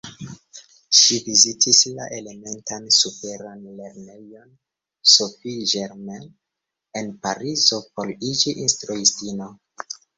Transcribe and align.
Ŝi 0.99 1.17
vizitis 1.25 1.81
la 1.97 2.07
elementan 2.21 2.87
superan 3.01 3.61
lernejon 3.81 4.57
Sophie 5.15 5.71
Germain 5.77 6.27
en 7.03 7.17
Parizo 7.29 7.83
por 7.93 8.17
iĝi 8.33 8.61
instruistino. 8.69 9.57